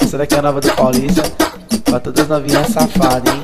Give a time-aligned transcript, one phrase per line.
[0.00, 1.22] Essa daqui é a nova do Paulista.
[1.84, 3.42] Pra todas as novinhas safadas, hein?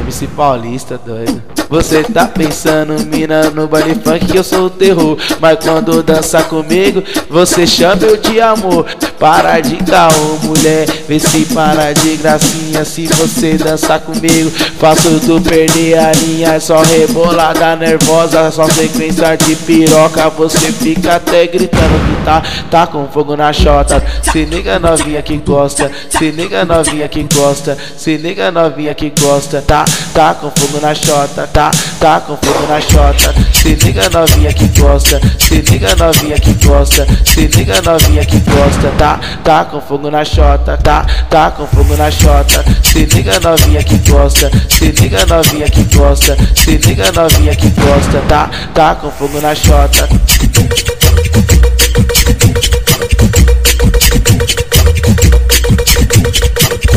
[0.00, 1.40] MC Paulista, doido.
[1.68, 5.16] Você tá pensando, mina, no baile funk eu sou o terror.
[5.38, 8.86] Mas quando dança comigo, você chama eu de amor.
[9.20, 12.86] Para de caô, mulher, vê se para de gracinha.
[12.86, 16.54] Se você dançar comigo, faço tu perder a linha.
[16.54, 20.30] É só rebolada nervosa, só sequência de piroca.
[20.30, 24.02] Você fica até gritando que tá, tá com fogo na chota.
[24.22, 29.60] Se liga novinha que gosta, se liga novinha que gosta, se liga novinha que gosta.
[29.60, 29.84] Tá,
[30.14, 33.34] tá com fogo na chota, tá tá, com fogo na chota.
[33.52, 38.90] Se liga novinha que gosta, se liga novinha que gosta, se liga novinha que gosta,
[38.96, 39.09] tá,
[39.42, 42.64] tá com fogo na chota, tá, tá com fogo na chota.
[42.82, 48.20] Se liga novinha que gosta, se liga novinha que gosta, se liga novinha que gosta,
[48.28, 50.08] tá, tá com fogo na chota.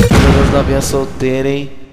[0.10, 1.84] Todas novinhas solteiras, hein?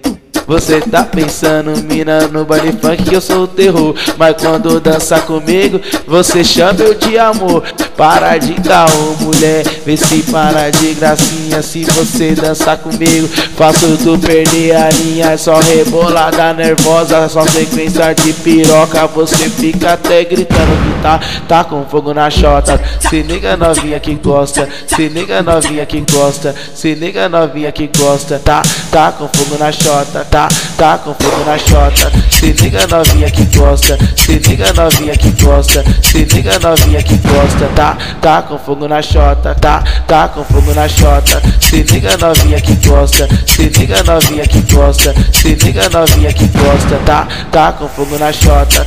[0.51, 3.95] Você tá pensando, mina, no baile funk eu sou o terror.
[4.19, 7.63] Mas quando dança comigo, você chama eu de amor.
[8.01, 11.61] Para de caô, mulher, vê se para de gracinha.
[11.61, 15.33] Se você dançar comigo, faço tu perder a linha.
[15.33, 19.07] É só rebolada nervosa, só sequência de piroca.
[19.09, 22.81] Você fica até gritando que tá, tá com fogo na chota.
[23.01, 28.41] Se liga novinha que gosta, se liga novinha que gosta, se liga novinha que gosta.
[28.43, 30.49] Tá, tá com fogo na chota, tá tá,
[30.81, 32.11] tá com fogo na chota.
[32.31, 37.67] Se liga novinha que gosta, se liga novinha que gosta, se liga novinha que gosta.
[37.77, 41.43] Tá, tá com fogo na chota, tá, tá com fogo na chota.
[41.61, 46.97] Se liga novinha que gosta, se liga novinha que gosta, se liga novinha que gosta.
[47.05, 48.87] Tá, tá com fogo na chota.